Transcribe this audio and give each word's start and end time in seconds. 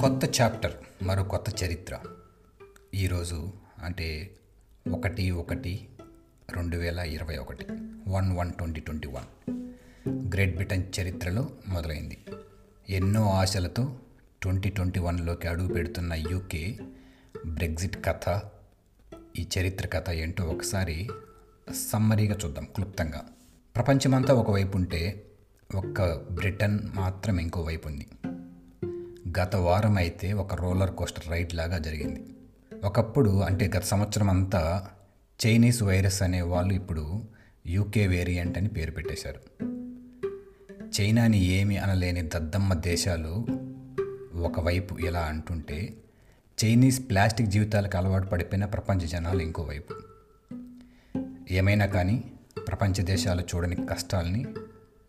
కొత్త 0.00 0.40
చాప్టర్ 0.40 0.72
మరో 1.02 1.24
కొత్త 1.24 1.62
చరిత్ర. 1.64 1.98
ఈరోజు 2.94 3.52
అంటే 3.82 4.36
ఒకటి 4.90 5.30
ఒకటి 5.30 5.88
రెండు 6.50 6.76
వేల 6.76 6.98
ఇరవై 6.98 7.36
ఒకటి 7.36 7.66
one 8.08 8.36
one 8.36 8.52
twenty 8.52 8.80
twenty 8.80 9.08
one. 9.08 9.50
Great 10.34 10.54
Britain 10.54 10.82
చరిత్రలో 11.00 11.50
మొదలైంది. 11.68 12.24
ఎన్నో 12.90 13.30
ఆశలతో 13.30 13.96
ట్వంటీ 14.42 14.68
ట్వంటీ 14.68 15.00
వన్లోకి 15.00 15.48
అడుగు 15.48 15.74
పెడుతున్న 15.74 16.12
యూకే 16.12 16.78
బ్రెగ్జిట్ 17.46 18.04
కథ 18.04 18.40
ఈ 19.38 19.48
చరిత్ర 19.58 19.86
కథ 19.86 20.10
ఏంటో 20.10 20.44
ఒకసారి 20.44 21.08
సమ్మరీగా 21.90 22.36
చూద్దాం 22.44 22.64
క్లుప్తంగా. 22.64 23.26
ప్రపంచమంతా 23.76 24.34
ఒకవైపు 24.34 24.76
ఉంటే 24.76 25.24
ఒక్క 25.74 26.14
బ్రిటన్ 26.14 26.78
మాత్రం 26.94 27.38
ఇంకోవైపు 27.38 27.88
ఉంది. 27.88 28.06
గత 29.38 29.56
వారం 29.56 29.96
అయితే 29.96 30.32
ఒక 30.32 30.54
రోలర్ 30.54 30.90
కోస్టర్ 30.90 31.28
రైడ్ 31.28 31.54
లాగా 31.54 31.78
జరిగింది. 31.78 32.24
ఒకప్పుడు 32.84 33.40
అంటే 33.40 33.70
గత 33.76 33.82
సంవత్సరం 33.82 34.30
అంతా 34.30 34.88
చైనీస్ 35.46 35.82
వైరస్ 35.82 36.22
అనే 36.22 36.42
వాళ్ళు 36.42 36.74
ఇప్పుడు 36.74 37.22
యూకే 37.66 38.06
వేరియంట్ 38.06 38.58
అని 38.58 38.68
పేరు 38.68 38.90
పెట్టేశారు. 38.90 39.64
చైనాని 41.00 41.38
ఏమి 41.38 41.78
అనలేని 41.78 42.22
దద్దమ్మ 42.22 42.74
దేశాలు 42.74 43.46
ఒకవైపు 44.34 44.98
ఇలా 44.98 45.20
అంటుంటే 45.20 45.94
చైనీస్ 46.64 47.10
ప్లాస్టిక్ 47.10 47.48
జీవితాలకు 47.48 47.96
అలవాటు 47.96 48.26
పడిపోయిన 48.26 48.64
ప్రపంచ 48.64 49.00
జనాలు 49.00 49.42
ఇంకోవైపు. 49.42 49.94
ఏమైనా 51.50 51.86
కానీ 51.86 52.24
ప్రపంచ 52.68 53.02
దేశాలు 53.02 53.42
చూడని 53.42 53.76
కష్టాల్ని 53.76 54.46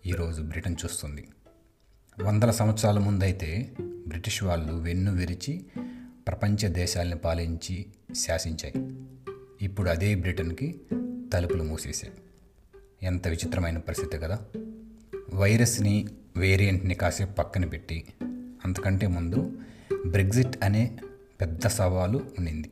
ఈరోజు 0.06 0.42
బ్రిటన్ 0.42 0.76
చూస్తుంది. 0.86 1.28
వందల 2.24 2.52
సంవత్సరాల 2.52 3.00
ముందైతే 3.00 3.76
బ్రిటిష్ 4.10 4.44
వాళ్ళు 4.44 4.74
వెన్ను 4.74 5.14
విరిచి 5.14 5.54
ప్రపంచ 6.28 6.68
దేశాలను 6.68 7.18
పాలించి 7.18 7.86
శాసించాయి. 8.16 8.74
ఇప్పుడు 9.62 9.90
అదే 9.90 10.16
బ్రిటన్కి 10.16 10.68
తలుపులు 11.34 11.64
మూసేసాయి 11.64 12.14
ఎంత 13.04 13.28
విచిత్రమైన 13.28 13.78
పరిస్థితి 13.78 14.18
కదా! 14.18 14.40
వైరస్ని 15.34 16.08
వేరియంట్ని 16.38 16.96
కాసేపు 16.96 17.32
పక్కన 17.32 17.66
పెట్టి 17.66 17.98
అంతకంటే 18.66 19.08
ముందు 19.08 19.58
బ్రెగ్జిట్ 20.06 20.64
అనే 20.64 21.00
పెద్ద 21.42 21.68
సవాలు 21.68 22.22
ఉండింది 22.40 22.70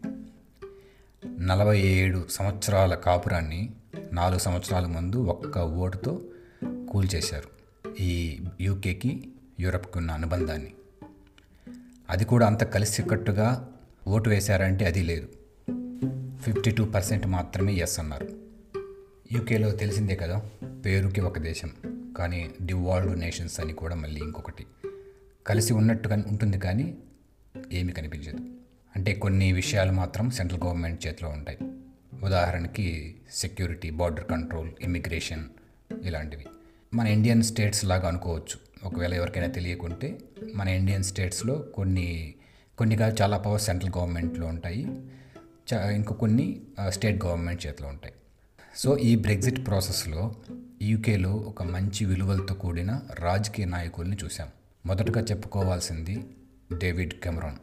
నలభై 1.40 1.80
ఏడు 1.80 2.28
సంవత్సరాల 2.30 2.96
కాపురాన్ని 2.96 3.62
నాలుగు 4.14 4.40
సంవత్సరాల 4.40 4.86
ముందు 4.86 5.18
ఒక్క 5.18 5.58
ఓటుతో 5.58 6.14
కూల్చేశారు 6.90 7.50
ఈ 8.00 8.40
యూకేకి 8.62 9.12
యూరప్కి 9.60 9.98
ఉన్న 9.98 10.12
అనుబంధాన్ని. 10.12 10.72
అది 12.10 12.26
కూడా 12.26 12.48
అంత 12.48 12.64
కలిసికట్టుగా 12.64 13.74
ఓటు 14.08 14.30
వేశారంటే 14.30 14.86
అది 14.86 15.04
లేదు. 15.04 15.28
ఫిఫ్టీ 16.38 16.72
టూ 16.72 16.86
పర్సెంట్ 16.86 17.28
మాత్రమే 17.28 17.74
ఎస్ 17.74 18.00
అన్నారు. 18.00 18.28
యూకేలో 19.32 19.72
తెలిసిందే 19.72 20.16
కదా 20.16 20.42
పేరుకి 20.86 21.22
ఒక 21.22 21.40
దేశం 21.40 21.72
కానీ 22.18 22.52
డివాల్డ్ 22.62 23.20
నేషన్స్ 23.20 23.60
అని 23.60 23.74
కూడా 23.74 23.96
మళ్ళీ 23.96 24.22
ఇంకొకటి. 24.22 24.66
కలిసి 25.48 25.74
ఉన్నట్టుగా 25.74 26.24
ఉంటుంది 26.28 26.60
కానీ 26.60 26.98
ఏమీ 27.72 27.94
కనిపించదు. 27.94 28.38
అంటే 28.96 29.14
కొన్ని 29.14 29.52
విషయాలు 29.52 29.92
మాత్రం 29.92 30.30
సెంట్రల్ 30.30 30.64
గవర్నమెంట్ 30.64 31.08
చేతిలో 31.08 31.30
ఉంటాయి. 31.30 31.58
ఉదాహరణకి 32.24 33.16
సెక్యూరిటీ 33.34 33.90
బార్డర్ 33.90 34.26
కంట్రోల్ 34.26 34.72
ఇమిగ్రేషన్ 34.82 35.46
ఇలాంటివి. 36.04 36.46
మన 36.94 37.08
ఇండియన్ 37.08 37.44
స్టేట్స్ 37.44 37.86
లాగా 37.86 38.08
అనుకోవచ్చు. 38.08 38.67
ఒకవేళ 38.84 39.14
ఎవరికైనా 39.14 39.48
తెలియకుంటే 39.48 40.20
మన 40.56 40.68
ఇండియన్ 40.68 41.04
స్టేట్స్లో 41.04 41.56
కొన్ని 41.56 42.34
కొన్ని 42.78 42.98
కాదు 42.98 43.18
చాలా 43.22 43.38
పవర్ 43.38 43.62
సెంట్రల్ 43.62 43.92
గవర్నమెంట్లో 43.98 44.48
ఉంటాయి. 44.48 44.84
ఇంకా 45.74 46.16
కొన్ని 46.16 46.62
స్టేట్ 46.88 47.26
గవర్నమెంట్ 47.26 47.68
చేతిలో 47.68 47.90
ఉంటాయి. 47.90 48.14
సో 48.76 48.98
ఈ 48.98 49.16
బ్రెగ్జిట్ 49.16 49.68
ప్రాసెస్లో 49.68 50.36
యూకేలో 50.82 51.34
ఒక 51.34 51.64
మంచి 51.64 52.06
విలువలతో 52.06 52.56
కూడిన 52.56 53.02
రాజకీయ 53.20 53.66
నాయకుల్ని 53.66 54.18
చూసాం 54.24 54.48
మొదటగా 54.86 55.22
చెప్పుకోవాల్సింది 55.22 56.26
డేవిడ్ 56.78 57.14
కెమరాన్. 57.14 57.58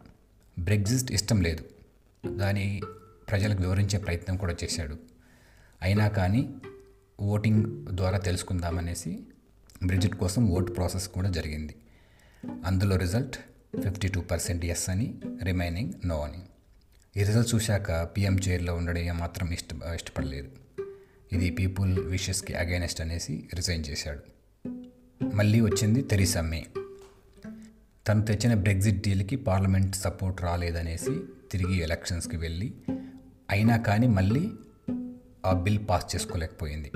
బ్రెగ్జిట్ 0.60 1.12
ఇష్టం 1.12 1.42
లేదు. 1.42 1.64
దాని 2.36 2.82
ప్రజలకు 3.30 3.62
వివరించే 3.62 3.98
ప్రయత్నం 3.98 4.36
కూడా 4.36 4.56
చేశాడు. 4.64 4.96
అయినా 5.82 6.08
కానీ 6.08 6.54
ఓటింగ్ 7.20 7.86
ద్వారా 7.86 8.18
తెలుసుకుందామనేసి 8.18 9.20
బ్రిడ్జిట్ 9.86 10.14
కోసం 10.14 10.48
ఓట్ 10.48 10.76
ప్రాసెస్ 10.76 11.08
కూడా 11.08 11.30
జరిగింది. 11.30 11.74
అందులో 12.64 12.96
result 12.96 13.36
fifty 13.82 14.08
two 14.08 14.20
percent 14.20 14.64
yes 14.64 14.90
అని 14.90 15.14
రిమైనింగ్ 15.42 15.92
నో 16.06 16.20
అని. 16.20 16.38
ఈ 17.16 17.24
రిజల్ట్ 17.24 17.54
చూశాక 17.54 18.02
పీఎం 18.02 18.36
చైర్లో 18.36 18.74
ఉండడం 18.74 18.98
ఏమాత్రం 18.98 19.52
ఇష్ట 19.52 19.66
ఇష్టపడలేదు. 19.94 20.48
ఇది 21.32 21.50
పీపుల్ 21.50 21.98
విషెస్కి 21.98 22.54
అగైనెస్ట్ 22.54 23.00
అనేసి 23.00 23.48
రిజైన్ 23.54 23.84
చేశాడు. 23.88 24.20
మళ్ళీ 25.34 25.60
వచ్చింది 25.60 26.02
తెరీసా 26.02 26.40
మే. 26.40 26.66
తను 28.08 28.24
తెచ్చిన 28.24 28.54
బ్రెగ్జిట్ 28.54 29.00
డీల్కి 29.00 29.36
పార్లమెంట్ 29.36 29.96
సపోర్ట్ 29.96 30.42
రాలేదనేసి 30.42 31.20
తిరిగి 31.52 31.76
ఎలక్షన్స్కి 31.76 32.36
వెళ్ళి 32.36 32.74
అయినా 33.50 33.76
కానీ 33.76 34.06
మళ్ళీ 34.06 34.50
ఆ 35.46 35.52
బిల్ 35.52 35.78
పాస్ 35.90 36.14
చేసుకోలేకపోయింది. 36.14 36.92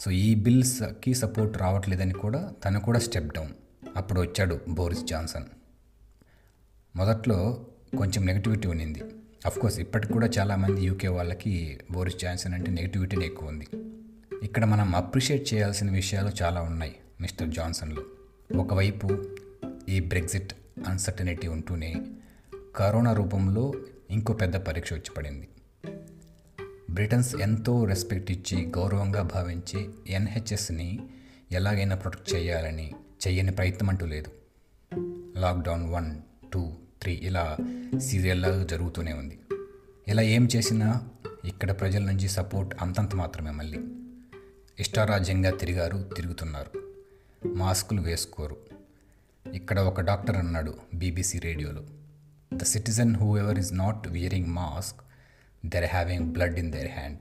సో 0.00 0.10
ఈ 0.10 0.34
బిల్స్కి 0.34 1.14
సపోర్ట్ 1.14 1.58
రావట్లేదని 1.58 2.12
కూడా 2.12 2.52
తను 2.64 2.80
కూడా 2.80 2.98
స్టెప్ 2.98 3.34
డౌన్ 3.34 3.48
అప్పుడు 3.96 4.20
వచ్చాడు 4.20 4.60
బోరిస్ 4.68 5.04
జాన్సన్. 5.04 5.44
మొదట్లో 6.96 7.66
కొంచెం 7.98 8.26
నెగిటివిటీ 8.26 8.68
ఉన్నింది. 8.68 9.02
కోర్స్ 9.60 9.78
ఇప్పటికి 9.78 10.12
కూడా 10.12 10.26
చాలామంది 10.26 10.82
యూకే 10.82 11.08
వాళ్ళకి 11.08 11.80
బోరిస్ 11.90 12.16
జాన్సన్ 12.16 12.54
అంటే 12.54 12.70
నెగిటివిటీనే 12.70 13.26
ఎక్కువ 13.26 13.48
ఉంది. 13.48 13.68
ఇక్కడ 14.42 14.64
మనం 14.64 14.94
అప్రిషియేట్ 14.94 15.54
చేయాల్సిన 15.54 15.90
విషయాలు 15.90 16.30
చాలా 16.42 16.60
ఉన్నాయి 16.60 16.96
మిస్టర్ 17.20 17.48
జాన్సన్లో. 17.48 18.02
ఒకవైపు 18.58 19.24
ఈ 19.88 20.00
బ్రెగ్జిట్ 20.00 20.54
అన్సర్టనిటీ 20.88 21.48
ఉంటూనే 21.48 22.06
కరోనా 22.76 23.12
రూపంలో 23.12 23.72
ఇంకో 24.10 24.32
పెద్ద 24.32 24.56
పరీక్ష 24.56 24.92
వచ్చి 24.92 25.14
పడింది. 25.16 25.48
బ్రిటన్స్ 26.90 27.34
ఎంతో 27.34 27.84
రెస్పెక్ట్ 27.84 28.30
ఇచ్చి 28.30 28.66
గౌరవంగా 28.66 29.22
భావించి 29.22 29.88
ఎన్హెచ్ఎస్ని 30.06 30.98
ఎలాగైనా 31.52 31.96
ప్రొటెక్ట్ 31.96 32.34
చేయాలని 32.34 32.92
చేయని 33.26 33.52
ప్రయత్నం 33.52 33.88
అంటూ 33.88 34.06
లేదు. 34.06 34.30
లాక్డౌన్ 35.38 35.90
వన్ 35.90 36.18
టూ 36.52 36.72
త్రీ 37.02 37.12
ఇలా 37.12 37.56
సీరియల్లా 37.98 38.64
జరుగుతూనే 38.64 39.12
ఉంది. 39.12 39.38
ఇలా 40.08 40.22
ఏం 40.22 40.48
చేసినా 40.56 41.08
ఇక్కడ 41.44 41.80
ప్రజల 41.80 42.02
నుంచి 42.02 42.28
సపోర్ట్ 42.28 42.74
అంతంత 42.80 43.14
మాత్రమే 43.14 43.50
మళ్ళీ. 43.50 43.78
ఇష్టారాజ్యంగా 44.80 45.50
తిరిగారు 45.50 46.10
తిరుగుతున్నారు. 46.16 46.82
మాస్కులు 47.46 48.00
వేసుకోరు. 48.00 48.56
ఇక్కడ 49.54 49.80
ఒక 49.80 50.00
డాక్టర్ 50.00 50.36
అన్నాడు 50.36 50.74
బీబీసీ 50.94 51.38
రేడియోలో. 51.38 51.82
The 52.54 52.62
citizen 52.62 53.16
whoever 53.38 53.58
is 53.58 53.74
not 53.74 54.08
wearing 54.08 54.46
mask 54.46 55.00
they're 55.66 55.84
having 55.84 56.24
blood 56.24 56.58
in 56.58 56.72
their 56.72 56.90
hand 56.90 57.18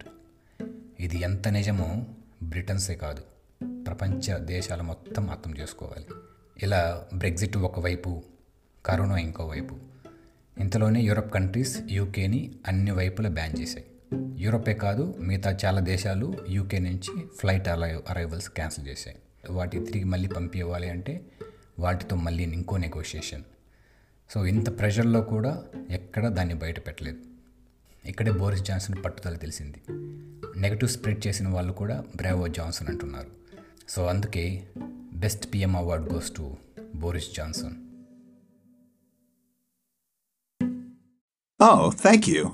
ఇది 0.99 1.19
ఎంత 1.19 1.47
నిజమో 1.47 2.05
బ్రిటన్సే 2.43 2.95
కాదు. 2.95 3.21
ప్రపంచ 3.83 4.39
దేశాల 4.39 4.81
మొత్తం 4.81 5.29
అర్థం 5.29 5.57
చేసుకోవాలి. 5.57 6.05
ఇలా 6.63 7.07
బ్రెగ్జిట్ 7.13 7.57
ఒకవైపు 7.57 8.23
కరోనా 8.85 9.17
ఇంకోవైపు 9.17 9.77
ఇంతలోనే 10.59 11.01
యూరప్ 11.01 11.33
కంట్రీస్ 11.33 11.77
యూకేని 11.89 12.55
అన్ని 12.67 12.91
వైపులా 12.91 13.29
బ్యాన్ 13.29 13.59
చేశాయి. 13.59 13.85
యూరోపే 14.37 14.73
కాదు 14.73 15.15
మిగతా 15.19 15.57
చాలా 15.65 15.79
దేశాలు 15.79 16.37
యూకే 16.49 16.79
నుంచి 16.79 17.25
ఫ్లైట్ 17.39 17.67
అలై 17.67 17.99
అరైవల్స్ 18.09 18.49
క్యాన్సిల్ 18.49 18.87
చేశాయి. 18.87 19.17
వాటి 19.49 19.85
తిరిగి 19.85 20.03
మళ్ళీ 20.03 20.27
పంపించాలి 20.27 20.89
అంటే 20.89 21.21
వాటితో 21.79 22.15
మళ్ళీ 22.15 22.43
ఇంకో 22.43 22.77
నెగోషియేషన్ 22.77 23.43
సో 24.29 24.45
ఇంత 24.45 24.79
ప్రెషర్లో 24.79 25.21
కూడా 25.21 25.63
ఎక్కడ 25.89 26.27
దాన్ని 26.27 26.53
బయట 26.53 26.87
పెట్టలేదు. 26.87 27.28
ఇక్కడే 28.05 28.31
బోరిస్ 28.31 28.63
జాన్సన్ 28.63 29.05
పట్టుదల 29.05 29.35
తెలిసింది. 29.35 29.81
నెగటివ్ 30.59 30.91
స్ప్రెడ్ 30.91 31.27
చేసిన 31.27 31.47
వాళ్ళు 31.47 31.73
కూడా 31.73 32.03
బ్రావో 32.15 32.47
జాన్సన్ 32.47 32.87
అంటున్నారు. 32.87 33.27
సో 33.89 34.05
అందుకే 34.05 34.67
best 35.13 35.53
PM 35.53 35.75
award 35.75 36.13
goes 36.13 36.35
to 36.35 36.57
Boris 36.95 37.35
Johnson. 37.35 37.75
Oh, 41.63 41.89
thank 41.89 42.27
you. 42.27 42.49